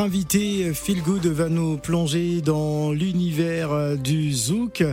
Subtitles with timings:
[0.00, 4.84] invité euh, Phil Good va nous plonger dans l'univers euh, du zouk.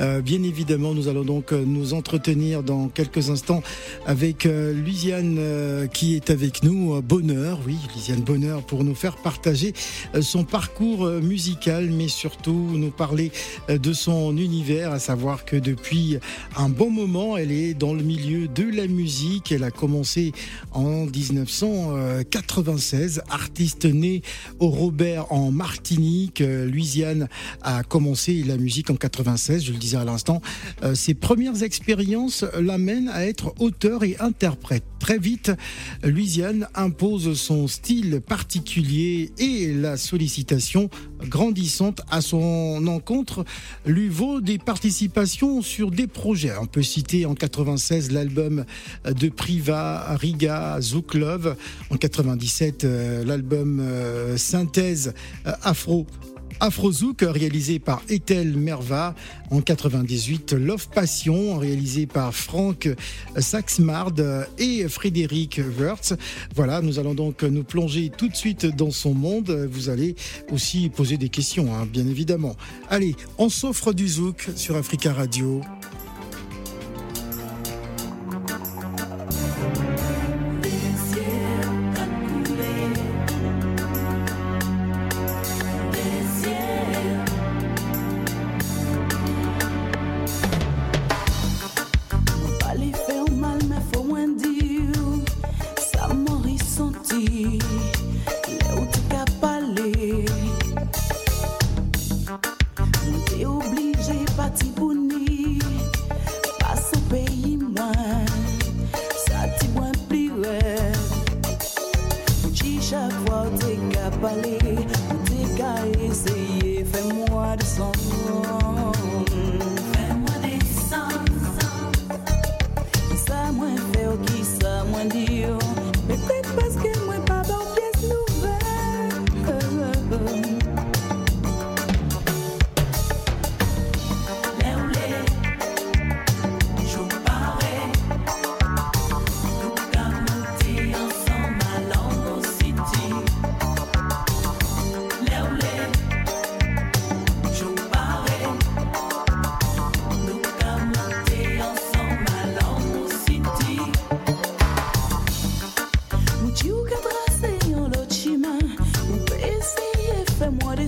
[0.00, 3.62] Euh, bien évidemment, nous allons donc nous entretenir dans quelques instants
[4.06, 7.00] avec Lusiane qui est avec nous.
[7.02, 9.72] Bonheur, oui, Lusiane Bonheur pour nous faire partager
[10.20, 13.32] son parcours musical, mais surtout nous parler
[13.68, 16.18] de son univers, à savoir que depuis
[16.56, 19.52] un bon moment, elle est dans le milieu de la musique.
[19.52, 20.32] Elle a commencé
[20.72, 24.22] en 1996, artiste née
[24.58, 26.40] au Robert en Martinique.
[26.40, 27.28] Euh, Louisiane
[27.62, 30.40] a commencé la musique en 96, je le disais à l'instant.
[30.82, 34.84] Euh, ses premières expériences l'amènent à être auteur et interprète.
[34.98, 35.52] Très vite,
[36.02, 40.88] Louisiane impose son style particulier et la sollicitation
[41.28, 43.44] grandissante à son encontre
[43.84, 46.52] lui vaut des participations sur des projets.
[46.58, 48.64] On peut citer en 96 l'album
[49.04, 51.56] de Priva, Riga, Zouk Love.
[51.90, 52.86] En 97,
[54.24, 55.14] euh, synthèse
[55.46, 56.06] euh, afro
[56.60, 59.14] Afrozouk réalisé par Ethel Merva
[59.50, 62.88] en 98, Love Passion réalisé par Frank
[63.36, 64.12] Saxmard
[64.58, 66.14] et Frédéric Wurtz.
[66.54, 69.50] Voilà, nous allons donc nous plonger tout de suite dans son monde.
[69.70, 70.14] Vous allez
[70.52, 72.56] aussi poser des questions, hein, bien évidemment.
[72.88, 75.60] Allez, on s'offre du zouk sur Africa Radio.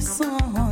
[0.00, 0.65] song.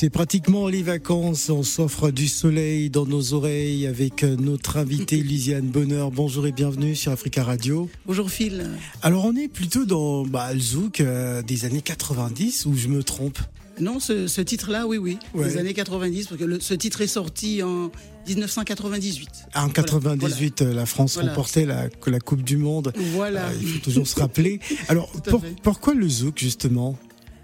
[0.00, 1.50] C'est pratiquement les vacances.
[1.50, 6.10] On s'offre du soleil dans nos oreilles avec notre invitée Lisiane Bonheur.
[6.10, 7.86] Bonjour et bienvenue sur Africa Radio.
[8.06, 8.70] Bonjour Phil.
[9.02, 13.04] Alors on est plutôt dans bah, le zouk euh, des années 90 ou je me
[13.04, 13.40] trompe?
[13.78, 17.90] Non, ce, titre-là, oui, oui, des années 90, parce que ce titre est sorti en
[18.26, 19.28] 1998.
[19.52, 22.92] Ah, en 98, euh, la France remportait la, la, Coupe du Monde.
[23.12, 23.48] Voilà.
[23.48, 24.60] Euh, il faut toujours se rappeler.
[24.88, 25.12] Alors,
[25.62, 26.98] pourquoi le zouk, justement?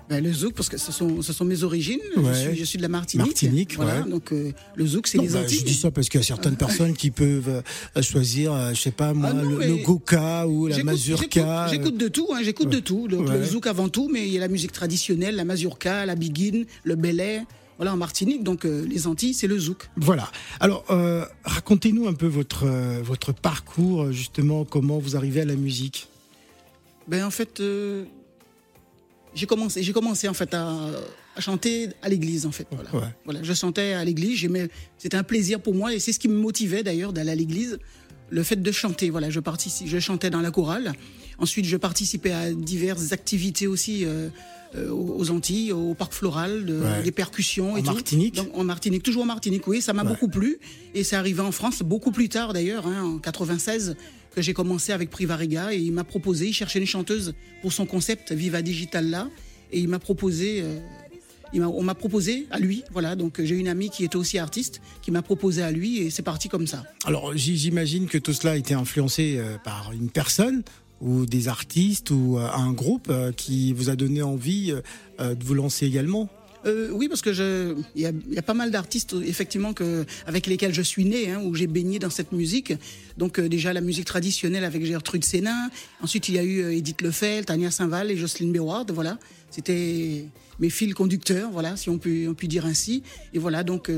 [0.09, 2.01] Ben, le zouk, parce que ce sont, ce sont mes origines.
[2.17, 3.27] Je, suis, de la Martinique.
[3.27, 4.03] Martinique, voilà.
[4.03, 5.59] Donc euh, le zouk, c'est les bah, Antilles.
[5.59, 7.63] je dis ça parce qu'il y a certaines personnes qui peuvent
[7.97, 11.67] euh, choisir, euh, je sais pas moi, ah le, goka ou la mazurka.
[11.69, 13.09] J'écoute de tout, hein, j'écoute de tout.
[13.09, 16.15] Donc, Le zouk avant tout, mais il y a la musique traditionnelle, la mazurka, la
[16.15, 17.43] biguine, le belay.
[17.79, 19.91] Voilà, en Martinique, donc les Antilles, c'est le zouk.
[19.97, 20.31] Voilà.
[20.61, 20.85] Alors,
[21.45, 22.67] racontez-nous un peu votre,
[23.03, 26.09] votre parcours, justement, comment vous arrivez à la musique.
[27.09, 27.61] Ben, en fait,
[29.37, 30.75] j'ai commencé, j'ai commencé en fait à,
[31.39, 32.67] chanter à l'église en fait.
[32.71, 33.13] Voilà.
[33.25, 34.49] voilà je chantais à l'église.
[34.99, 37.79] C'était un plaisir pour moi et c'est ce qui me motivait d'ailleurs d'aller à l'église,
[38.31, 39.11] le fait de chanter.
[39.11, 39.41] Voilà, je
[39.85, 40.95] je chantais dans la chorale.
[41.39, 44.05] Ensuite, je participais à diverses activités aussi.
[44.05, 44.31] Euh,
[44.75, 46.67] euh, aux Antilles, au parc floral,
[47.05, 48.41] des percussions et en Martinique.
[48.53, 50.59] en Martinique, toujours en Martinique, oui, ça m'a beaucoup plu
[50.93, 53.95] et c'est arrivé en France beaucoup plus tard d'ailleurs, hein, en 96
[54.37, 57.87] que j'ai commencé avec Privariga et il m'a proposé, il cherchait une chanteuse pour son
[57.87, 59.31] concept Viva Digital là
[59.73, 60.79] et il m'a proposé euh,
[61.55, 63.17] on m'a proposé à lui, voilà.
[63.17, 66.23] Donc j'ai une amie qui était aussi artiste, qui m'a proposé à lui et c'est
[66.23, 66.85] parti comme ça.
[67.07, 70.63] Alors j'imagine que tout cela a été influencé euh, par une personne
[71.01, 74.75] ou des artistes ou euh, un groupe qui vous a donné envie
[75.19, 76.29] de vous lancer également?
[76.67, 79.73] Euh, oui, parce que il y a, pas mal d'artistes effectivement
[80.27, 82.73] avec lesquels je suis né, hein, où j'ai baigné dans cette musique.
[83.17, 85.71] Donc euh, déjà la musique traditionnelle avec Gertrude Sénin.
[86.03, 88.91] Ensuite il y a eu euh, Edith Lefel, Tania Saint-Val et Jocelyne Béward.
[88.91, 89.19] Voilà,
[89.51, 90.27] c'était
[90.59, 93.03] mes fils conducteurs, voilà, si on peut dire ainsi.
[93.33, 93.91] Et voilà donc.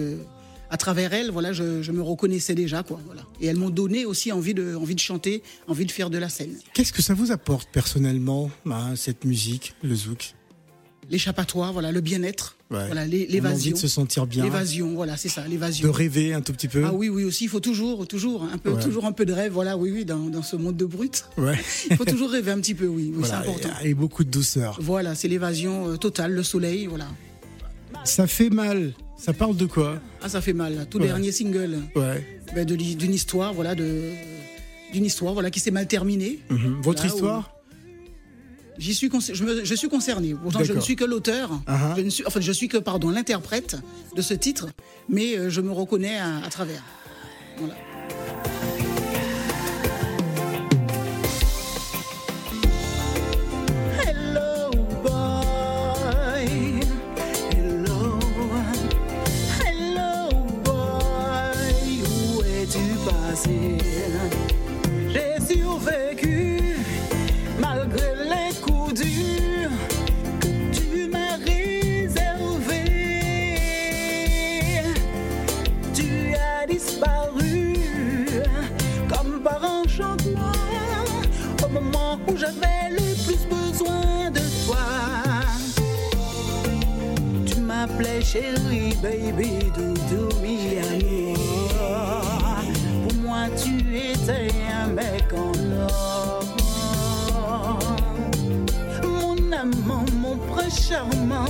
[0.71, 3.01] à travers elles, voilà, je, me reconnaissais déjà, quoi.
[3.41, 6.29] Et elles m'ont donné aussi envie de, envie de chanter, envie de faire de la
[6.29, 6.55] scène.
[6.75, 10.35] Qu'est-ce que ça vous apporte personnellement, hein, cette musique, le zouk?
[11.11, 13.73] L'échappatoire, voilà, le bien-être, voilà, l'évasion.
[13.73, 14.45] de se sentir bien.
[14.45, 15.89] L'évasion, voilà, c'est ça, l'évasion.
[15.89, 16.85] De rêver un tout petit peu.
[16.85, 19.53] Ah oui, oui aussi, il faut toujours, toujours un peu, toujours un peu de rêve,
[19.53, 21.25] voilà, oui, oui, dans, ce monde de brut.
[21.37, 21.59] Ouais.
[21.91, 23.71] il faut toujours rêver un petit peu, oui, c'est important.
[23.83, 24.79] Et, beaucoup de douceur.
[24.81, 27.09] Voilà, c'est l'évasion euh, totale, le soleil, voilà.
[28.05, 28.93] Ça fait mal.
[29.17, 30.01] Ça parle de quoi?
[30.23, 30.87] Ah, ça fait mal.
[30.89, 31.79] Tout dernier single.
[31.97, 32.25] Ouais.
[32.55, 34.13] Ben, d'une histoire, voilà, de
[34.93, 36.39] d'une histoire, voilà, qui s'est mal terminée.
[36.49, 36.81] Mhm.
[36.83, 37.58] Votre histoire?
[38.79, 40.35] J'y suis, je, je, suis concerné.
[40.41, 41.51] Pourtant, je ne suis que l'auteur.
[41.67, 41.97] Uh-huh.
[41.97, 43.77] Je ne suis, enfin, je suis que pardon l'interprète
[44.15, 44.69] de ce titre,
[45.09, 46.83] mais euh, je me reconnais à, à travers.
[47.59, 47.75] Voilà.
[88.33, 90.77] Chérie, baby, doudou, mi.
[93.03, 96.45] Pour moi, tu étais un mec en or.
[99.03, 101.48] Mon amant, mon prince charmant,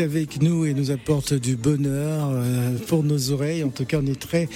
[0.00, 3.64] est avec nous et nous apporte du bonheur euh, pour nos oreilles.
[3.64, 4.48] En tout cas, on est très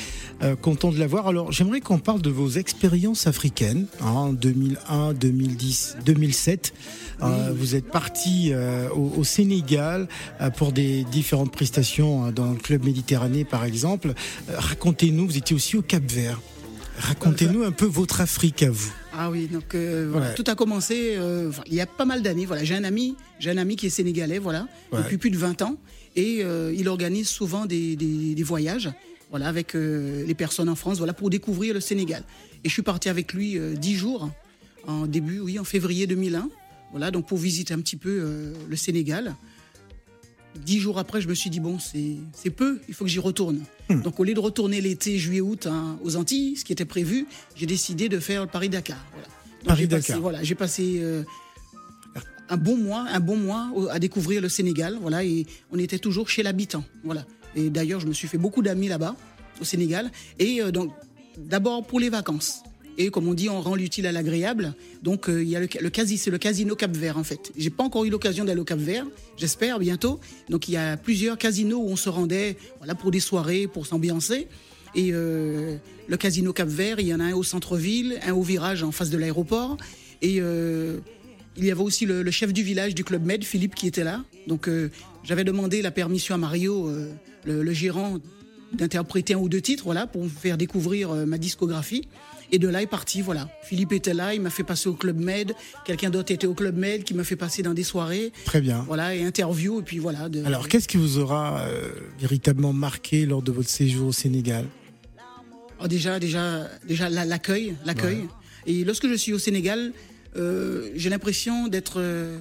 [0.43, 1.29] euh, content de la voir.
[1.29, 6.75] Alors, j'aimerais qu'on parle de vos expériences africaines, hein, 2001, 2010, 2007.
[7.23, 10.09] Euh, vous êtes parti euh, au, au, Sénégal
[10.57, 14.15] pour des différentes prestations dans le club Méditerranée, par exemple.
[14.49, 16.41] Racontez-nous, vous étiez aussi au Cap Vert.
[16.99, 18.93] Racontez-nous un peu votre Afrique à vous.
[19.21, 20.31] Ah oui, donc euh, voilà.
[20.31, 22.47] tout a commencé euh, il y a pas mal d'années.
[22.47, 25.03] Voilà, j'ai un ami, j'ai un ami qui est sénégalais, voilà, ouais.
[25.03, 25.77] depuis plus de 20 ans,
[26.15, 28.89] et euh, il organise souvent des, des, des voyages,
[29.31, 32.23] voilà, avec les personnes en France, voilà, pour découvrir le Sénégal.
[32.63, 34.31] Et je suis parti avec lui 10 jours
[34.87, 36.49] en début, oui, en février 2001,
[36.93, 39.35] voilà, donc pour visiter un petit peu le Sénégal.
[40.65, 43.61] Dix jours après, je me suis dit, bon, c'est peu, il faut que j'y retourne.
[43.89, 44.03] Mmh.
[44.03, 47.27] Donc, au lieu de retourner l'été, juillet, août hein, aux Antilles, ce qui était prévu,
[47.55, 48.99] j'ai décidé de faire le Paris-Dakar.
[49.13, 49.29] Voilà.
[49.65, 50.21] Paris-Dakar.
[50.21, 51.23] Voilà, j'ai passé euh,
[52.49, 56.29] un bon mois, un bon mois à découvrir le Sénégal, voilà, et on était toujours
[56.29, 57.25] chez l'habitant, voilà.
[57.57, 59.17] Et d'ailleurs, je me suis fait beaucoup d'amis là-bas,
[59.61, 60.93] au Sénégal, et euh, donc,
[61.37, 62.63] d'abord pour les vacances.
[62.99, 64.75] Et comme on dit, on rend l'utile à l'agréable.
[65.05, 67.53] Donc euh, il y a le, le c'est le casino Cap Vert en fait.
[67.57, 69.07] J'ai pas encore eu l'occasion d'aller au Cap Vert.
[69.37, 70.19] J'espère bientôt.
[70.51, 73.87] Donc il y a plusieurs casinos où on se rendait, voilà, pour des soirées, pour
[73.87, 74.49] s'ambiancer.
[74.97, 75.77] Et euh,
[76.09, 78.91] le casino Cap Vert, il y en a un au centre-ville, un au virage en
[78.91, 79.77] face de l'aéroport.
[80.21, 80.99] Et euh,
[81.57, 84.25] il y avait aussi le, chef du village du club Med, Philippe, qui était là.
[84.49, 84.69] Donc
[85.23, 86.89] j'avais demandé la permission à Mario,
[87.45, 88.19] le, gérant,
[88.73, 92.07] d'interpréter un ou deux titres, voilà, pour me faire découvrir ma discographie.
[92.51, 93.49] Et de là est parti, voilà.
[93.63, 95.53] Philippe était là, il m'a fait passer au Club Med.
[95.85, 98.33] Quelqu'un d'autre était au Club Med qui m'a fait passer dans des soirées.
[98.45, 98.85] Très bien.
[98.87, 100.29] Voilà, et interview, et puis voilà.
[100.29, 100.45] De...
[100.45, 104.65] Alors, qu'est-ce qui vous aura euh, véritablement marqué lors de votre séjour au Sénégal?
[105.83, 108.17] Oh, Déjà, déjà, déjà l'accueil, l'accueil.
[108.17, 108.29] Ouais.
[108.67, 109.93] Et lorsque je suis au Sénégal,
[110.37, 112.39] euh, j'ai l'impression d'être euh,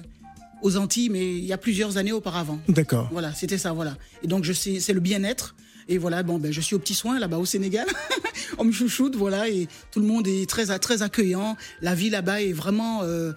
[0.62, 2.58] aux Antilles, mais il y a plusieurs années auparavant.
[2.68, 3.08] D'accord.
[3.12, 3.96] Voilà, c'était ça, voilà.
[4.22, 5.54] Et donc, je sais, c'est le bien-être.
[5.90, 7.86] Et voilà, bon, ben, je suis au petit soin là-bas au Sénégal.
[8.58, 11.56] On me chouchoute, voilà, et tout le monde est très, très accueillant.
[11.82, 13.32] La vie là-bas est vraiment, euh,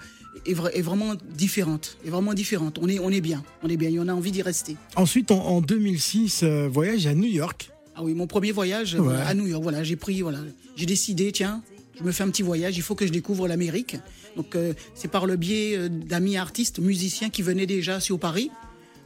[0.46, 1.98] est, vra est, vraiment différente.
[2.05, 2.79] Est vraiment différente.
[2.81, 3.43] On est, on est bien.
[3.63, 3.89] On est bien.
[3.89, 4.75] Et on a envie d'y rester.
[4.96, 7.72] Ensuite, en, en 2006, euh, voyage à New York.
[7.96, 9.15] Ah oui, mon premier voyage ouais.
[9.25, 9.63] à New York.
[9.63, 10.39] Voilà, j'ai pris, voilà,
[10.75, 11.62] j'ai décidé, tiens,
[12.00, 12.77] je me fais un petit voyage.
[12.77, 13.98] Il faut que je découvre l'Amérique.
[14.36, 18.50] Donc, euh, c'est par le biais euh, d'amis artistes, musiciens qui venaient déjà sur Paris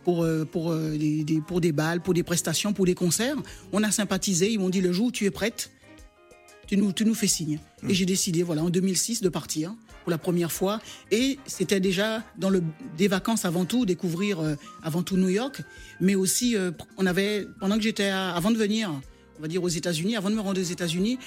[0.05, 3.35] pour, euh, pour, euh, des, des, pour des balles, pour des prestations, pour des concerts.
[3.73, 5.71] On a sympathisé, ils m'ont dit le jour où tu es prête,
[6.67, 7.59] tu nous, tu nous fais signe.
[7.87, 10.79] Et j'ai décidé, voilà, en 2006, de partir pour la première fois.
[11.11, 12.63] Et c'était déjà dans le,
[12.97, 15.61] des vacances avant tout, découvrir euh, avant tout New York.
[15.99, 18.91] Mais aussi, euh, on avait, pendant que j'étais, avant de venir,
[19.37, 21.17] on va dire aux États-Unis, avant de me rendre aux États-Unis,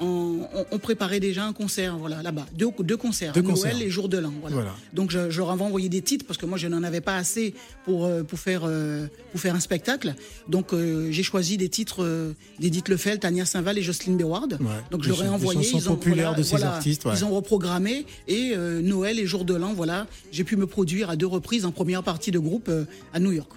[0.00, 2.46] on, préparait déjà un concert, voilà, là-bas.
[2.54, 3.82] Deux, deux, concerts, deux Noël concerts.
[3.82, 4.32] et Jour de l'An.
[4.40, 4.54] Voilà.
[4.54, 4.74] voilà.
[4.92, 7.16] Donc je, je, leur avais envoyé des titres parce que moi je n'en avais pas
[7.16, 10.14] assez pour, euh, pour, faire, euh, pour faire un spectacle.
[10.48, 14.52] Donc euh, j'ai choisi des titres euh, d'Edith Lefel, Tania Saint-Val et Jocelyne Beward.
[14.60, 14.66] Ouais.
[14.90, 15.68] Donc je leur ai envoyé.
[15.68, 17.04] Ils ont, populaires voilà, de ces voilà, artistes.
[17.04, 17.12] Ouais.
[17.14, 21.10] Ils ont reprogrammé et euh, Noël et Jour de l'An, voilà, j'ai pu me produire
[21.10, 22.70] à deux reprises en première partie de groupe
[23.12, 23.50] à New York.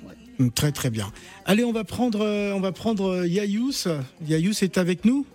[0.55, 1.11] Très très bien.
[1.45, 3.87] Allez, on va prendre, on va prendre Yayous.
[4.27, 5.25] Yayous est avec nous.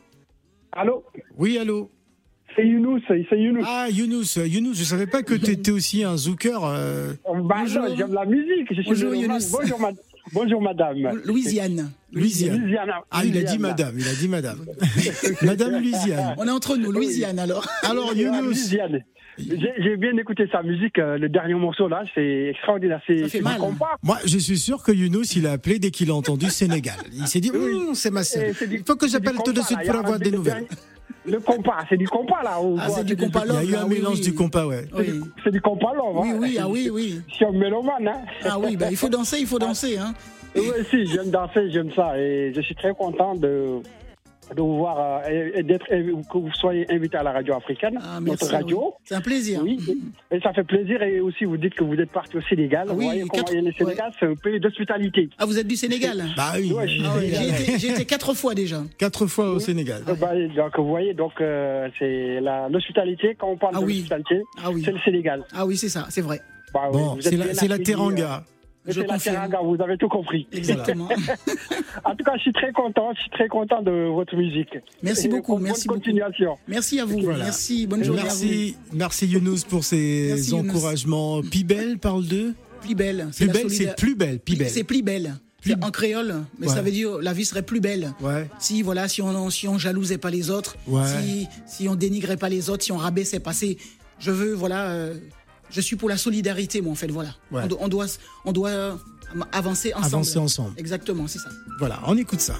[0.76, 1.02] Allô
[1.38, 1.90] Oui, allô
[2.54, 3.64] c'est Younous, c'est Younous.
[3.66, 6.64] Ah, Younous, Younous, je savais pas que tu étais aussi un zouker.
[6.64, 7.12] Euh...
[7.44, 8.72] Bah non, j'aime la musique.
[8.72, 9.50] Je Bonjour Younous.
[9.52, 9.90] Bonjour, ma...
[10.32, 11.20] Bonjour madame.
[11.26, 11.92] Louisiane.
[12.12, 12.58] Louisiane.
[12.58, 12.90] Louisiane.
[13.10, 14.64] Ah, il a dit madame, il a dit madame.
[15.42, 16.34] madame Louisiane.
[16.38, 17.68] On est entre nous, Louisiane alors.
[17.82, 18.44] Alors Younous.
[18.46, 19.04] Louisiane.
[19.38, 23.02] J'ai bien écouté sa musique, euh, le dernier morceau là, c'est extraordinaire.
[23.42, 23.58] Mal.
[23.58, 23.96] Compas.
[24.02, 26.96] Moi, je suis sûr que Younous, il a appelé dès qu'il a entendu Sénégal.
[27.12, 27.90] Il s'est dit, oui.
[27.94, 28.44] c'est ma sœur.
[28.70, 30.66] Il faut que j'appelle tout de suite pour avoir des nouvelles.
[31.24, 32.58] Le compas, c'est du compas là.
[32.78, 34.20] Ah, c'est du compas Il y a eu un oui, mélange oui.
[34.20, 34.84] du compas, ouais.
[34.96, 35.20] Oui.
[35.42, 36.18] C'est du compas l'homme.
[36.18, 37.20] Oui, oui, ah oui, oui.
[37.36, 38.20] Si on mélomane, hein.
[38.44, 40.14] Ah oui, bah, il faut danser, il faut danser, hein.
[40.54, 42.18] Oui, si, j'aime danser, j'aime ça.
[42.18, 43.80] Et je suis très content de,
[44.54, 48.20] de vous voir euh, et d'être que vous soyez invité à la radio africaine, ah,
[48.20, 48.84] merci, notre radio.
[48.84, 48.92] Oui.
[49.04, 49.60] C'est un plaisir.
[49.62, 49.78] Oui,
[50.30, 51.02] et ça fait plaisir.
[51.02, 52.86] Et aussi, vous dites que vous êtes parti au Sénégal.
[52.88, 53.52] Ah, oui, vous voyez quatre...
[53.52, 54.16] comment le Sénégal, ouais.
[54.20, 55.28] c'est un pays d'hospitalité.
[55.38, 56.72] Ah, vous êtes du Sénégal Bah oui.
[56.72, 58.82] Ouais, ah, oui J'ai été, été, quatre fois déjà.
[58.98, 60.02] Quatre fois au Sénégal.
[60.06, 63.36] Ah, bah, donc, vous voyez, donc euh, c'est l'hospitalité.
[63.38, 64.82] Quand on parle ah, de l'hospitalité, oui.
[64.84, 65.44] c'est le Sénégal.
[65.52, 66.40] Ah oui, c'est ça, c'est vrai.
[66.72, 68.44] Bah, bon, c'est la, la Teranga.
[68.86, 70.46] Je la Teranga, vous avez tout compris.
[70.52, 71.08] Exactement.
[72.04, 74.78] en tout cas, je suis très content, je suis très content de votre musique.
[75.02, 76.50] Merci Et beaucoup, bonne merci continuation.
[76.50, 76.60] Beaucoup.
[76.68, 77.44] Merci à vous, voilà.
[77.44, 81.42] merci, bonne journée merci, Merci Younous pour ces merci, encouragements.
[81.42, 83.28] Pibel parle de Plus belle.
[83.34, 84.38] Plus belle, c'est plus belle.
[84.38, 84.68] Pibel.
[84.68, 85.34] C'est plus belle.
[85.62, 85.74] Plus...
[85.82, 86.74] En créole, mais ouais.
[86.74, 88.12] ça veut dire la vie serait plus belle.
[88.20, 88.48] Ouais.
[88.60, 91.02] Si voilà, si on si on jalousait pas les autres, ouais.
[91.06, 93.50] si si on dénigrait pas les autres, si on rabaissait pas.
[94.18, 94.90] Je veux voilà.
[94.90, 95.14] Euh,
[95.70, 97.30] je suis pour la solidarité, moi, en fait, voilà.
[97.50, 97.62] Ouais.
[97.64, 98.06] On, do- on doit,
[98.44, 98.94] on doit euh,
[99.52, 100.06] avancer ensemble.
[100.06, 100.72] Avancer ensemble.
[100.76, 101.50] Exactement, c'est ça.
[101.78, 102.54] Voilà, on écoute ça.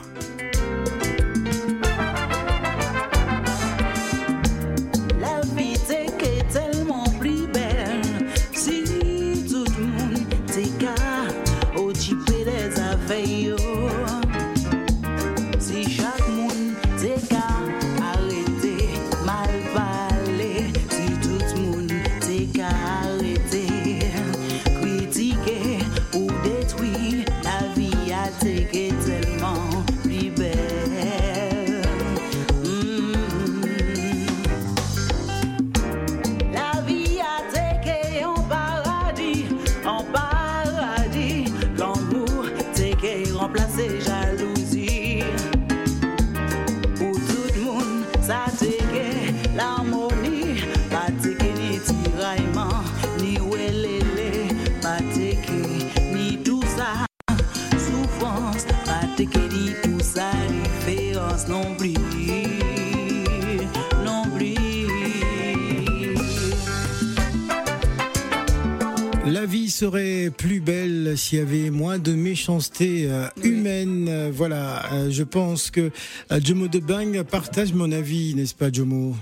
[69.26, 74.06] La vie serait plus belle s'il y avait moins de méchanceté euh, humaine.
[74.08, 75.90] Euh, voilà, euh, je pense que
[76.30, 79.14] Jomo de Bang partage mon avis, n'est-ce pas, Jomo?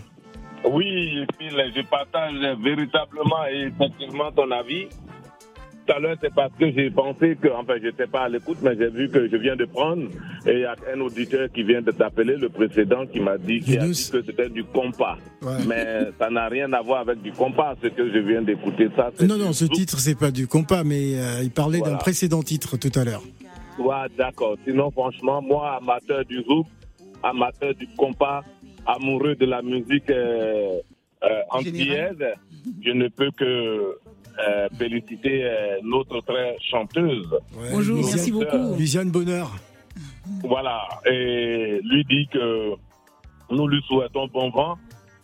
[0.65, 4.89] Oui, je partage véritablement et effectivement ton avis.
[5.87, 8.57] Tout à l'heure, c'est parce que j'ai pensé que, enfin, je n'étais pas à l'écoute,
[8.63, 10.05] mais j'ai vu que je viens de prendre
[10.47, 13.61] et il y a un auditeur qui vient de t'appeler, le précédent, qui m'a dit,
[13.61, 14.11] qui a Yunus.
[14.11, 15.19] dit que c'était du compas.
[15.43, 15.53] Ouais.
[15.69, 18.89] Mais ça n'a rien à voir avec du compas, ce que je viens d'écouter.
[18.97, 19.75] Ça, c'est Non, non, ce zouk.
[19.75, 23.23] titre, c'est pas du compas, mais euh, il parlait d'un précédent titre tout à l'heure.
[23.79, 24.57] Ouais, d'accord.
[24.67, 26.67] Sinon, franchement, moi, amateur du zouk,
[27.23, 28.43] amateur du compas,
[28.87, 30.79] amoureux de la musique euh,
[31.25, 32.17] euh, antillaise,
[32.83, 33.97] je ne peux que
[34.41, 37.27] euh, féliciter euh, notre très chanteuse.
[37.57, 38.75] Ouais, Bonjour, merci beaucoup.
[38.79, 39.51] Luciane Bonheur.
[40.43, 40.81] Voilà.
[41.07, 42.71] Et lui dit que
[43.51, 44.77] nous lui souhaitons bon vent,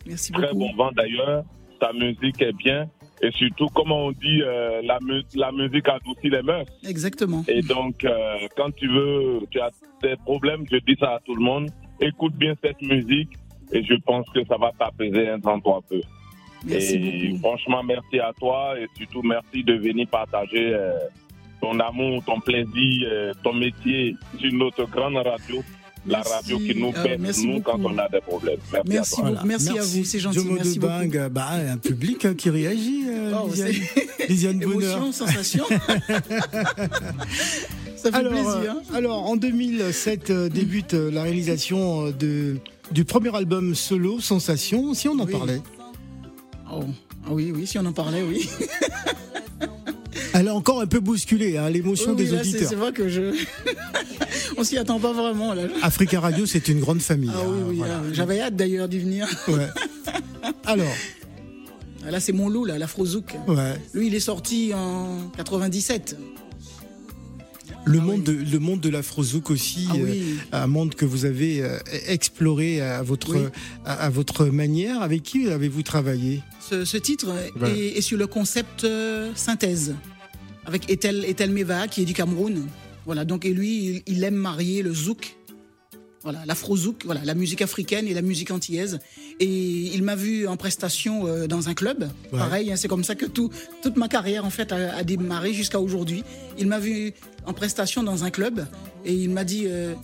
[0.05, 0.59] Merci très beaucoup.
[0.59, 1.43] bon vent d'ailleurs.
[1.81, 2.87] Sa musique est bien.
[3.23, 6.65] Et surtout, comme on dit, euh, la, mu- la musique adoucit les mœurs.
[6.87, 7.43] Exactement.
[7.47, 9.69] Et donc, euh, quand tu veux, tu as
[10.01, 11.69] des problèmes, je dis ça à tout le monde,
[11.99, 13.29] écoute bien cette musique
[13.73, 16.01] et je pense que ça va t'apaiser un temps soit peu.
[16.65, 17.39] Merci et beaucoup.
[17.39, 20.93] franchement, merci à toi et surtout merci de venir partager euh,
[21.61, 25.63] ton amour, ton plaisir, euh, ton métier sur notre grande radio,
[26.07, 26.31] la Merci.
[26.33, 27.93] radio qui nous Euh, fait merci nous quand beaucoup.
[27.95, 28.57] on a des problèmes.
[28.73, 29.29] Merci, Merci à toi.
[29.31, 29.47] beaucoup.
[29.47, 32.49] Merci à vous, c'est gentil, Jomo merci de Bang, euh, bah, un public hein, qui
[32.49, 33.49] réagit, euh, Oh,
[34.27, 34.61] Lisiane.
[34.63, 35.65] Émotion, sensation.
[37.95, 38.75] Ça fait Alors, plaisir.
[38.91, 42.57] euh, alors, en 2007 euh, débute euh, la réalisation euh, de,
[42.91, 45.31] du premier album solo, Sensation, si on en Oui.
[45.31, 45.61] parlait.
[46.73, 46.83] Oh.
[47.25, 48.49] Ah oui, oui, si on en parlait, oui.
[50.33, 52.69] Elle a encore un peu bousculé hein, l'émotion Oui, oui, des là, auditeurs.
[52.69, 53.35] C'est vrai que je.
[54.57, 55.63] on s'y attend pas vraiment, là.
[55.81, 57.31] Africa Radio, c'est une grande famille.
[57.33, 57.77] Ah oui, hein, oui.
[57.77, 57.97] voilà.
[57.99, 59.27] ah, J'avais hâte d'ailleurs d'y venir.
[59.47, 59.67] Ouais.
[60.65, 60.87] Alors,
[62.09, 63.35] Là, c'est mon loup, là, l'Afrozouk.
[63.47, 63.75] ouais.
[63.93, 66.17] Lui, il est sorti en 97.
[67.85, 71.61] Le, monde de, le monde de l'afrozouk aussi, Ah euh, un monde que vous avez
[71.63, 73.41] euh, exploré à votre, Oui.
[73.85, 75.01] à, à votre manière.
[75.01, 76.41] Avec qui avez-vous travaillé?
[76.59, 77.75] Ce, ce titre Voilà.
[77.75, 79.95] est, est sur le concept euh, synthèse
[80.65, 82.67] avec Etel, Etel Meva qui est du Cameroun.
[83.07, 85.35] Voilà, donc et lui, il, il aime marier le zouk,
[86.23, 88.99] voilà, l'afro-zouk, voilà, la musique africaine et la musique antillaise.
[89.39, 92.03] Et il m'a vu en prestation euh, dans un club.
[92.31, 92.39] Ouais.
[92.39, 93.49] Pareil, hein, c'est comme ça que tout,
[93.81, 96.23] toute ma carrière en fait a, a démarré jusqu'à aujourd'hui.
[96.57, 97.13] Il m'a vu
[97.45, 98.67] en prestation dans un club
[99.03, 99.95] et il m'a dit euh,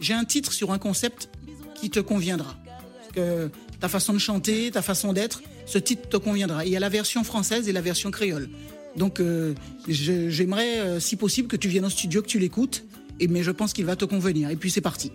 [0.00, 1.28] j'ai un titre sur un concept
[1.74, 2.56] qui te conviendra.
[2.98, 6.64] Parce que ta façon de chanter, ta façon d'être, ce titre te conviendra.
[6.64, 8.48] Il y a la version française et la version créole.
[8.96, 9.54] Donc euh,
[9.86, 12.84] j'aimerais, si possible, que tu viennes au studio, que tu l'écoutes.
[13.20, 14.50] Et mais je pense qu'il va te convenir.
[14.50, 15.12] Et puis c'est parti.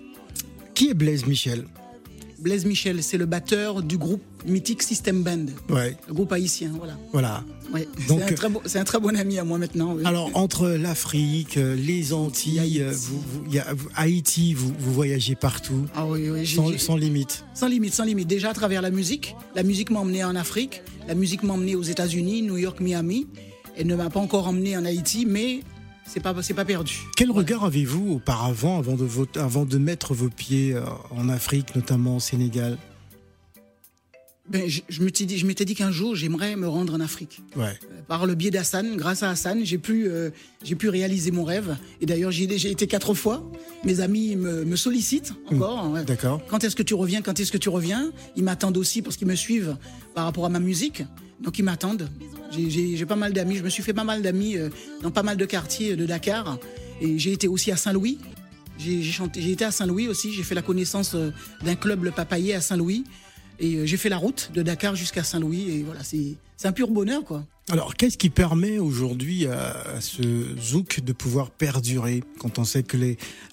[0.81, 1.65] Qui est Blaise Michel
[2.39, 6.71] Blaise Michel, c'est le batteur du groupe mythique System Band, Ouais, le groupe haïtien.
[6.75, 6.97] Voilà.
[7.11, 7.43] voilà.
[7.71, 7.87] Ouais.
[8.07, 9.93] C'est un, très bon- c'est un très bon ami à moi maintenant.
[9.93, 10.01] oui.
[10.05, 12.81] Alors, entre l'Afrique, euh, les Antilles, Haïti.
[12.81, 16.47] euh, vous, vous- il y a- vous- Haïti, vous, vous voyagez partout, ah oui, oui,
[16.47, 17.45] sans, sans limite.
[17.53, 18.27] Sans limite, sans limite.
[18.27, 19.35] Déjà à travers la musique.
[19.53, 20.81] La musique m'a emmené en Afrique.
[21.07, 23.27] La musique m'a emmené aux États-Unis, New York, Miami.
[23.77, 25.59] Elle ne m'a pas encore emmené en Haïti, mais
[26.11, 26.99] c'est pas, c'est pas perdu.
[27.15, 29.07] Quel regard avez-vous auparavant, avant de,
[29.39, 32.77] avant de mettre vos pieds euh, en Afrique, notamment au Sénégal?
[34.49, 37.41] Ben, je, je m'étais dit, qu'un jour, j'aimerais me rendre en Afrique.
[37.55, 37.67] Ouais.
[37.89, 40.31] Euh, Par le biais d'Hassan, grâce à Hassan, j'ai pu, euh,
[40.63, 41.77] j'ai pu réaliser mon rêve.
[42.01, 43.49] Et d'ailleurs, j'y ai déjà été quatre fois.
[43.85, 45.89] Mes amis me, me sollicitent encore.
[45.91, 46.03] ouais.
[46.03, 46.41] D'accord.
[46.49, 47.21] Quand est-ce que tu reviens?
[47.21, 48.11] Quand est-ce que tu reviens?
[48.35, 49.77] Ils m'attendent aussi parce qu'ils me suivent
[50.15, 51.03] par rapport à ma musique.
[51.41, 52.09] Donc ils m'attendent.
[52.51, 53.55] J'ai- pas mal d'amis.
[53.57, 54.69] Je me suis fait pas mal d'amis euh,
[55.01, 56.57] dans pas mal de quartiers de Dakar.
[57.01, 58.19] Et j'ai été aussi à Saint-Louis.
[58.77, 60.33] J'ai été à Saint-Louis aussi.
[60.33, 61.31] J'ai fait la connaissance euh,
[61.63, 63.03] d'un club, le Papayer, à Saint-Louis.
[63.59, 65.69] Et euh, j'ai fait la route de Dakar jusqu'à Saint-Louis.
[65.71, 66.35] Et voilà, c'est
[66.67, 67.45] un pur bonheur, quoi.
[67.71, 70.21] Alors, qu'est-ce qui permet aujourd'hui à, à ce
[70.59, 72.97] zouk de pouvoir perdurer quand on sait que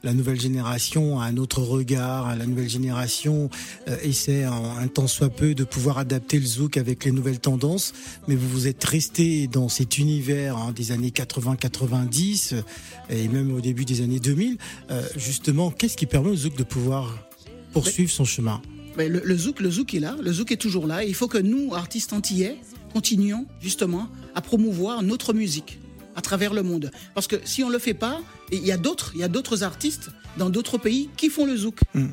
[0.03, 3.49] la nouvelle génération a un autre regard, la nouvelle génération
[3.87, 7.93] euh, essaie un temps soit peu de pouvoir adapter le zouk avec les nouvelles tendances,
[8.27, 12.63] mais vous vous êtes resté dans cet univers hein, des années 80-90 euh,
[13.11, 14.59] et même au début des années 2000.
[14.91, 17.25] Euh, justement, qu'est-ce qui permet au zouk de pouvoir
[17.73, 18.61] poursuivre son chemin?
[18.97, 21.05] Le, le zouk, le zouk est là, le zouk est toujours là.
[21.05, 22.57] Et il faut que nous, artistes antillais,
[22.89, 25.79] continuions justement à promouvoir notre musique
[26.17, 26.91] à travers le monde.
[27.15, 28.21] Parce que si on le fait pas,
[28.51, 31.57] il y a d'autres, il y a d'autres artistes dans d'autres pays qui font le
[31.57, 31.79] zouk.
[31.95, 32.07] Mm.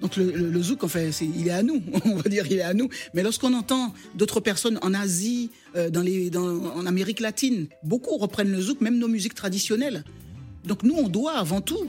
[0.00, 2.58] Donc le, le- le zouk, enfin, c'est, il est à nous, on va dire, il
[2.58, 2.88] est à nous.
[3.14, 8.16] Mais lorsqu'on entend d'autres personnes en Asie, euh, dans les, dans, en Amérique latine, beaucoup
[8.18, 10.04] reprennent le zouk, même nos musiques traditionnelles.
[10.66, 11.86] Donc nous, on doit avant tout,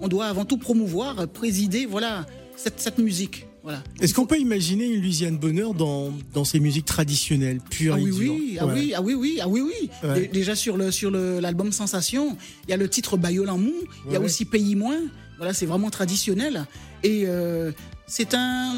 [0.00, 2.26] on doit avant tout promouvoir, euh, présider, voilà,
[2.56, 3.46] cette, cette musique.
[3.62, 3.82] Voilà.
[4.00, 8.04] Est-ce qu'on peut imaginer une Louisiane Bonheur dans, dans ces musiques traditionnelles, pures Ah et
[8.04, 9.90] oui, dures oui, ah oui, ah oui, oui, ah oui, oui.
[10.02, 10.28] Ouais.
[10.32, 13.72] Déjà sur le sur le- l'album Sensation, il y a le titre Bayolamou,
[14.06, 15.00] il y a aussi Pays moins.
[15.38, 16.64] Voilà, c'est vraiment traditionnel.
[17.02, 17.72] Et euh,
[18.06, 18.74] c'est un,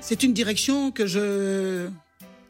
[0.00, 1.88] c'est une direction que je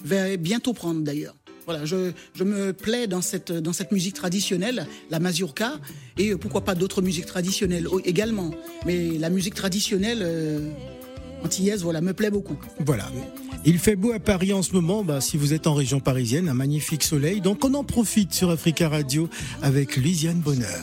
[0.05, 1.35] vais bientôt prendre d'ailleurs.
[1.67, 5.81] Voilà, je, je me plais dans cette, dans cette musique traditionnelle, la mazurka,
[6.19, 8.51] et pourquoi pas d'autres musiques traditionnelles également.
[8.85, 10.71] Mais la musique traditionnelle euh,
[11.83, 12.57] voilà, me plaît beaucoup.
[12.81, 13.05] Voilà.
[13.65, 16.49] Il fait beau à Paris en ce moment, bah, si vous êtes en région parisienne,
[16.49, 17.41] un magnifique soleil.
[17.41, 19.29] Donc on en profite sur Africa Radio
[19.63, 20.83] avec Louisiane Bonheur.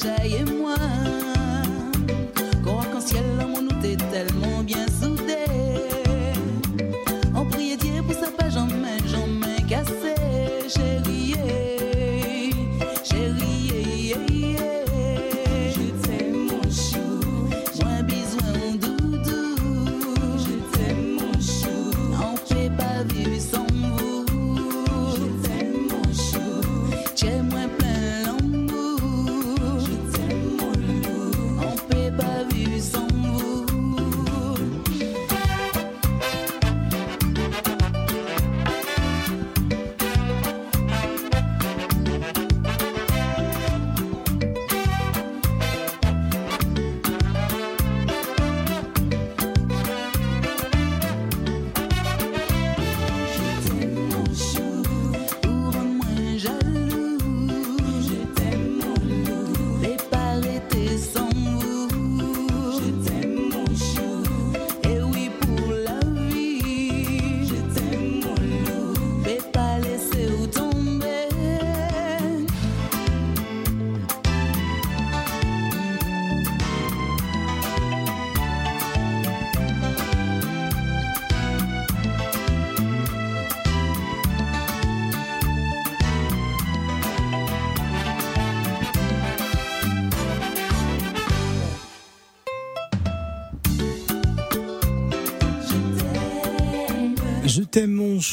[0.00, 0.59] saying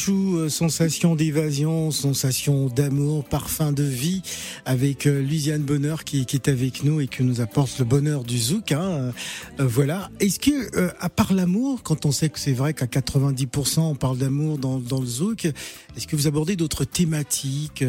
[0.09, 4.21] euh, sensation d'évasion, sensation d'amour, parfum de vie,
[4.65, 8.37] avec euh, Louisiane Bonheur qui, est avec nous et qui nous apporte le bonheur du
[8.37, 8.73] zouk.
[8.73, 9.13] Hein,
[9.59, 10.11] euh, voilà.
[10.19, 14.17] Est-ce que, à part l'amour, quand on sait que c'est vrai qu'à 90% on parle
[14.17, 17.83] d'amour dans, dans le zouk, est-ce que vous abordez d'autres thématiques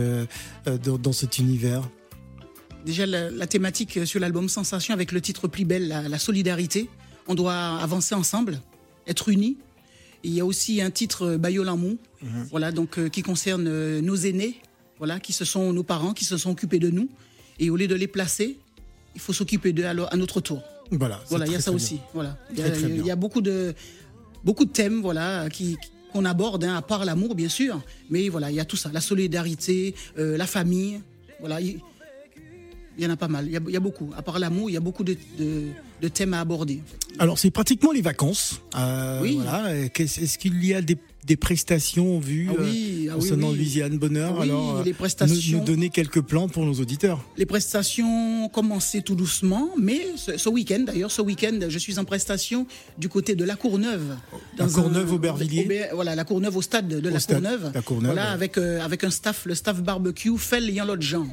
[0.67, 1.83] dans, dans cet univers?
[2.87, 6.89] Déjà, la, thématique sur l'album Sensation avec le titre Plus belle, la solidarité.
[7.27, 8.61] On doit avancer ensemble,
[9.07, 9.59] être unis.
[10.25, 11.99] Il y a aussi un titre Bayolamou,
[12.51, 14.57] voilà, donc euh, qui concerne euh, nos aînés,
[14.99, 17.09] voilà, qui se sont nos parents, qui se sont occupés de nous.
[17.61, 18.59] Et au lieu de les placer,
[19.15, 20.63] il faut s'occuper d'eux à, notre tour.
[20.91, 21.21] Voilà.
[21.29, 21.95] Voilà, il y a ça aussi.
[21.95, 22.05] bien.
[22.15, 23.75] Voilà, il y a, il y beaucoup de
[24.45, 25.77] beaucoup de thèmes, voilà, qui
[26.13, 27.81] qu'on aborde, hein, à part l'amour, bien sûr.
[28.11, 31.01] Mais voilà, il y a tout ça, la solidarité, euh, la famille.
[31.41, 31.81] Voilà, il
[32.99, 33.47] y en a pas mal.
[33.47, 34.11] Il y y a beaucoup.
[34.17, 35.69] À part l'amour, il y a beaucoup de, de-
[36.01, 36.81] de thèmes à aborder.
[37.19, 38.61] Alors c'est pratiquement les vacances.
[38.77, 39.39] Euh, Oui.
[39.43, 39.75] voilà.
[39.77, 43.57] Est-ce qu'il y a des, des prestations vues Ah oui, euh, ah oui, concernant oui.
[43.57, 45.35] Louisiane Bonheur Oui, Alors, euh, les prestations.
[45.59, 47.25] Nous, nous donner quelques plans pour nos auditeurs.
[47.37, 52.05] Les prestations commencé tout doucement, mais ce, ce week-end, d'ailleurs, ce week-end, je suis en
[52.05, 52.67] prestation
[52.99, 54.17] du côté de la Courneuve.
[54.59, 57.43] La Courneuve un- au Bervilliers au- Voilà, la Courneuve au stade de Au la stade,
[57.43, 57.71] Courneuve.
[57.75, 58.35] la Courneuve, Voilà, ouais.
[58.35, 61.27] avec, euh, avec un staff, le staff barbecue, fait lien l'autre gens.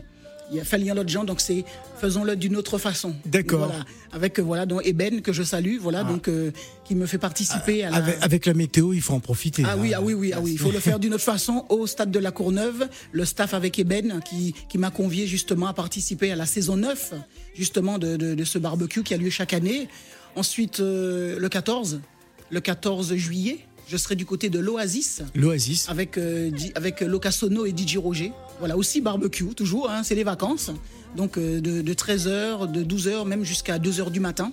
[0.52, 1.66] Il y a lien l'autre gens, donc c'est
[2.00, 3.16] faisons-le d'une autre façon.
[3.26, 3.68] D'accord.
[3.68, 6.52] Voilà, avec euh, voilà donc Eben que je salue, voilà donc euh,
[6.84, 7.98] qui me fait participer à la.
[7.98, 9.64] avec, avec la météo, il faut en profiter.
[9.66, 9.78] Ah là.
[9.78, 10.52] oui, ah oui, oui, ah oui.
[10.54, 12.88] Il faut le faire d'une autre façon au stade de la Courneuve.
[13.12, 17.14] Le staff avec Eben qui, qui m'a convié justement à participer à la saison 9
[17.56, 19.88] justement de, de, de ce barbecue qui a lieu chaque année.
[20.36, 22.02] Ensuite, euh, le 14,
[22.50, 25.88] le 14 juillet, je serai du côté de l'Oasis L'Oasis.
[25.90, 28.32] avec, euh, avec Locasono et DJ Roger.
[28.60, 30.72] Voilà, aussi barbecue, toujours, hein, c'est les vacances.
[31.16, 34.52] Donc euh, de, de 13h, de 12h, même jusqu'à 2h du matin.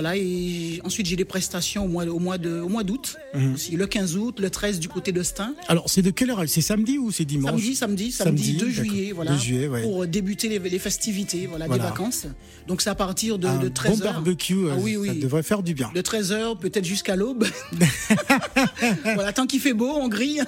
[0.00, 3.54] Voilà, et ensuite j'ai des prestations au mois, au mois de- au mois d'août, Mhm.
[3.54, 5.56] aussi le 15 août, le 13 du côté de Stein.
[5.66, 6.44] Alors c'est de quelle heure?
[6.46, 7.50] C'est samedi ou c'est dimanche?
[7.50, 8.84] Samedi, samedi, samedi, Samedi, 2 d'accord.
[8.84, 9.82] juillet, voilà, 2 juillet, ouais.
[9.82, 11.82] pour débuter les, les festivités voilà, Voilà.
[11.82, 12.26] des vacances.
[12.68, 13.90] Donc c'est à partir de, Un de 13h.
[13.98, 15.18] bon barbecue, euh, Ah oui, ça oui.
[15.18, 15.90] devrait faire du bien.
[15.92, 17.44] De 13h, peut-être jusqu'à l'aube.
[19.14, 20.44] voilà, tant qu'il fait beau, on grille.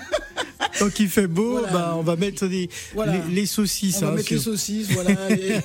[0.79, 1.73] Tant qu'il fait beau, Voilà.
[1.73, 3.13] bah, on va mettre des, Voilà.
[3.29, 3.99] les, les saucisses.
[4.03, 5.57] On va hein, mettre les saucisses, voilà, les,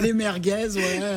[0.00, 0.66] les merguez,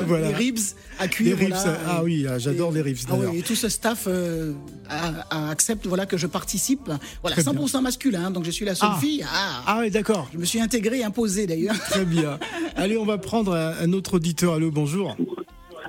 [0.07, 0.57] voilà, les ribs
[0.99, 1.37] à les cuire.
[1.37, 1.49] ribs.
[1.49, 1.77] voilà.
[1.87, 3.35] Ah oui, ah, j'adore les ribs Ah oui, d'ailleurs.
[3.35, 4.53] et tout ce staff euh,
[4.89, 6.89] a- a- accepte voilà, que je participe.
[7.21, 8.97] Voilà, Très 100% masculin, donc je suis la seule Ah.
[8.99, 9.23] fille.
[9.27, 9.63] Ah.
[9.67, 10.29] Ah oui, d'accord.
[10.33, 11.77] Je me suis intégré, imposé d'ailleurs.
[11.89, 12.39] Très bien.
[12.75, 14.53] Allez, on va prendre un, un autre auditeur.
[14.53, 15.15] Allô, bonjour.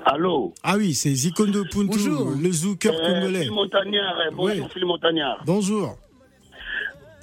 [0.05, 2.33] Allô Ah oui, c'est Zikondo Puntu, Bonjour.
[2.41, 3.41] le zooker euh, congolais.
[3.41, 4.69] Phil Montagnard, euh, bonjour Ouais.
[4.73, 5.43] Phil Montagnard.
[5.45, 5.97] Bonjour.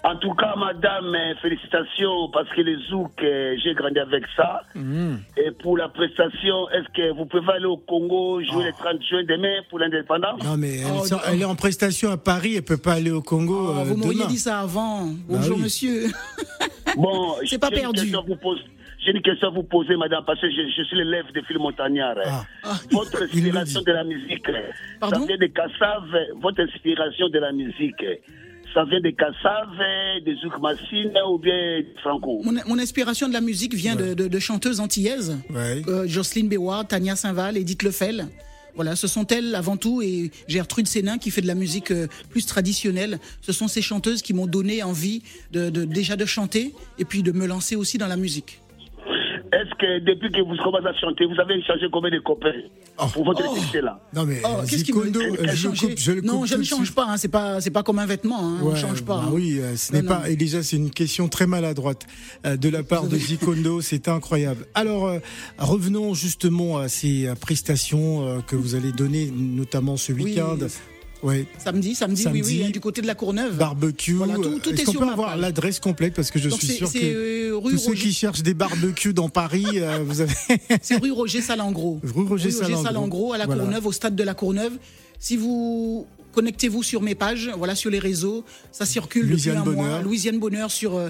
[0.07, 4.61] En tout cas, madame, euh, félicitations parce que les zouk, euh, j'ai grandi avec ça.
[4.75, 5.19] Mhm.
[5.39, 8.67] Et pour la prestation, est-ce que vous pouvez aller au Congo jouer Ah.
[8.67, 10.45] le 30 juin demain pour l'indépendance?
[10.45, 11.33] Non, mais elle, Oh, sort- non.
[11.33, 13.97] elle est en prestation à Paris, elle peut pas aller au Congo Oh, euh, vous
[13.97, 15.07] m'auriez dit ça avant.
[15.27, 15.63] Bonjour oui.
[15.65, 16.05] monsieur.
[16.97, 18.01] Bon, C'est pas j'ai une perdu.
[18.03, 18.63] question à vous poser-
[19.05, 21.59] J'ai une question à vous poser, madame, parce que je, je suis l'élève de Phil
[21.59, 22.17] Montagnard.
[22.25, 22.45] Ah.
[22.93, 24.47] Votre inspiration de la musique,
[25.01, 25.21] Pardon?
[25.21, 26.05] ça vient de Kassav,
[26.41, 28.03] votre inspiration de la musique,
[28.75, 29.69] ça vient de Kassav,
[30.27, 34.15] de Zouk Massine ou bien de Franco Mon, mon inspiration de la musique vient de,
[34.15, 35.39] de- de chanteuses antillaises.
[35.51, 35.83] Ouais.
[35.89, 38.27] Euh, Jocelyne Béouard, Tania Saint-Val, Edith Lefel.
[38.75, 42.09] Voilà, ce sont elles avant tout et Gertrude Sénin qui fait de la musique euh,
[42.31, 43.21] plus traditionnelle.
[43.41, 47.23] Ce sont ces chanteuses qui m'ont donné envie de, de- déjà de chanter et puis
[47.23, 48.61] de me lancer aussi dans la musique.
[49.85, 52.53] Que depuis que vous commencez à chanter, vous avez changé combien de copains
[52.97, 53.05] Oh.
[53.13, 53.55] pour votre Oh.
[53.57, 56.47] succès là Non, mais Oh, euh, qu'est-ce euh, je, le coupe, je le coupe Non,
[56.47, 57.07] je ne change pas.
[57.09, 58.39] Hein, c'est pas, c'est pas comme un vêtement.
[58.41, 59.17] Hein, on Ouais, change pas.
[59.17, 59.31] bah hein.
[59.33, 60.31] oui, euh, ce n'est pas.
[60.31, 62.07] Et déjà, c'est une question très maladroite
[62.45, 63.81] de la part de Zikondo.
[63.83, 64.65] C'est incroyable.
[64.75, 65.11] Alors,
[65.59, 70.39] revenons justement à ces prestations que vous allez donner, notamment ce Oui.
[71.25, 72.43] Ouais, Samedi, samedi, Samedi.
[72.43, 73.57] oui, oui, hein, du côté de la Courneuve.
[73.57, 74.13] barbecue.
[74.13, 76.59] Voilà, tout- tout Est-ce est qu'on sur peut avoir l'adresse complète parce que je Donc
[76.61, 80.21] suis sûr que euh, rue tous ceux qui cherchent des barbecues dans Paris, euh, vous
[80.21, 80.35] avez.
[80.83, 82.01] c'est rue Roger Salengro.
[82.05, 82.83] Rue Roger Salengro.
[82.85, 83.63] Salengro, à la Voilà.
[83.63, 84.73] Courneuve, au stade de la Courneuve.
[85.19, 89.73] Si vous connectez-vous sur mes pages, voilà, sur les réseaux, ça circule Louisiane depuis un
[89.73, 89.85] mois.
[89.85, 90.03] Bonheur.
[90.03, 91.09] Louisiane Bonheur sur euh,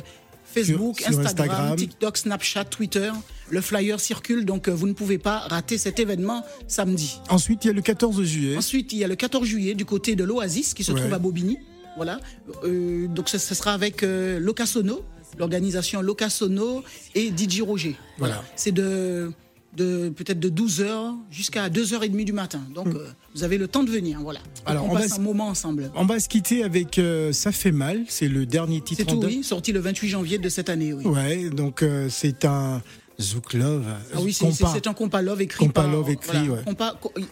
[0.55, 1.77] Facebook, Sur- sur Instagram, Instagram.
[1.77, 3.11] TikTok, Snapchat, Twitter.
[3.51, 7.19] Le flyer circule, donc euh, vous ne pouvez pas rater cet événement samedi.
[7.29, 8.57] Ensuite, il y a le 14 juillet.
[8.57, 11.01] Ensuite, il y a le 14 juillet du côté de l'Oasis qui se Ouais.
[11.01, 11.59] trouve à Bobigny.
[11.97, 12.21] Voilà.
[12.64, 15.05] Euh, donc, ce, ce sera avec euh, Locasono,
[15.38, 16.83] l'organisation Locasono
[17.14, 17.97] et DJ Roger.
[18.19, 18.43] Voilà.
[18.57, 19.31] C'est de,
[19.76, 22.60] de peut-être de 12h jusqu'à 2h30 du matin.
[22.74, 24.20] Donc, euh, vous avez le temps de venir.
[24.22, 24.40] Voilà.
[24.40, 24.66] Hmm.
[24.66, 25.90] Alors, on, on passe un moment ensemble.
[25.94, 28.04] On va se quitter avec euh, Ça fait mal.
[28.08, 29.42] C'est le dernier titre C'est tout, oui.
[29.44, 31.04] Sorti le 28 janvier de cette année, oui.
[31.04, 32.82] Ouais, donc euh, c'est un
[33.20, 33.84] Zouk Love.
[34.12, 34.66] Ah oui, c'est compas.
[34.68, 35.88] c'est- c'est un compas love écrit par.
[35.88, 36.58] love écrit, ouais.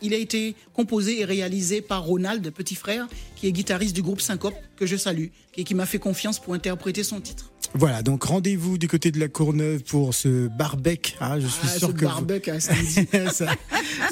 [0.00, 4.20] il a été composé et réalisé par Ronald, petit frère, qui est guitariste du groupe
[4.20, 5.26] Syncope, que je salue,
[5.57, 7.50] et qui m'a fait confiance pour interpréter son titre.
[7.75, 11.15] Voilà, donc rendez-vous du côté de la Courneuve pour ce barbecue.
[11.21, 12.51] hein, je suis Ah, sûr ce que barbecue
[13.33, 13.47] ça,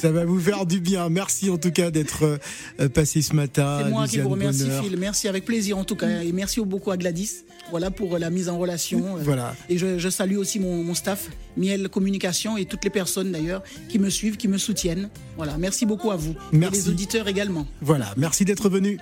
[0.01, 1.09] ça va vous faire du bien.
[1.11, 2.39] Merci en tout cas d'être
[2.81, 3.83] euh, passé ce matin.
[3.85, 4.85] C'est moi qui vous remercie, Bonheur.
[4.85, 4.97] Phil.
[4.97, 6.23] Merci avec plaisir en tout cas.
[6.23, 9.17] Et merci beaucoup à Gladys voilà, pour la mise en relation.
[9.17, 9.55] Euh, Voilà.
[9.69, 13.63] Et je, je salue aussi mon, mon staff, Miel Communication et toutes les personnes d'ailleurs
[13.89, 15.11] qui me suivent, qui me soutiennent.
[15.37, 16.35] Voilà, merci beaucoup à vous.
[16.53, 16.79] Merci.
[16.81, 17.67] Et les auditeurs également.
[17.83, 18.99] Voilà, merci d'être venu.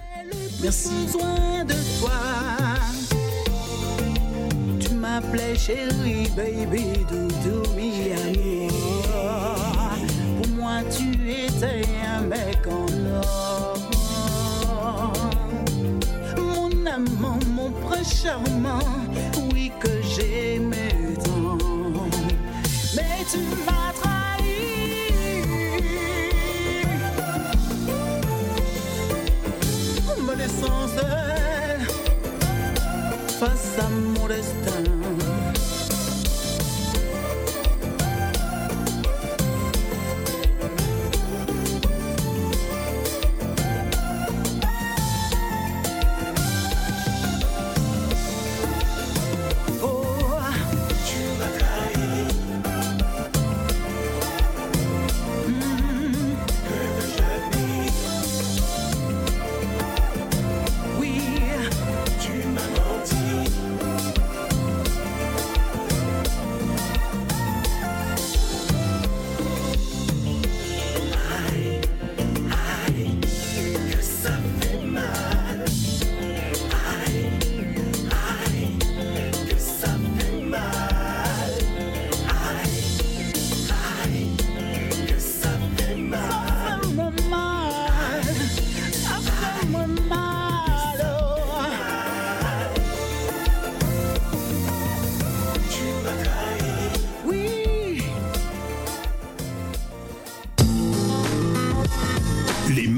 [0.63, 0.89] Merci.
[1.07, 2.68] besoin de toi
[5.09, 8.11] ma chérie, baby, doudou, mi.
[10.37, 12.87] Pour moi, tu étais un mec en
[13.23, 13.77] or.
[16.37, 18.89] Mon amant, mon prince charmant,
[19.53, 21.59] oui que j'aimais tant.
[22.95, 23.41] Mais tu
[33.89, 35.18] amor está.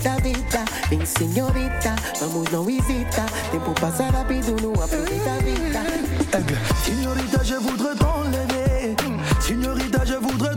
[0.00, 5.82] vida, ven señorita, vamos no visita, tiempo pasa rápido, no aproveita vida.
[6.84, 8.96] Señorita, je voudrais t'enlever,
[9.40, 10.49] señorita, je voudrais